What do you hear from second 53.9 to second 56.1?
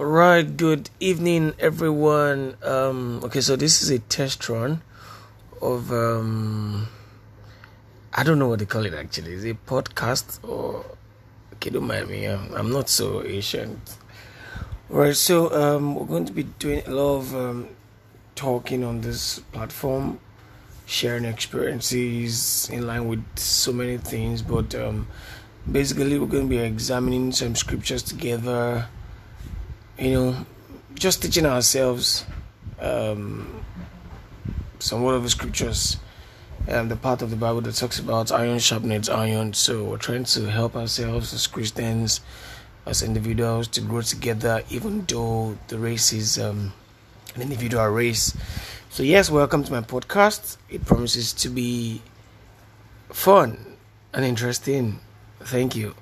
and interesting. Thank you.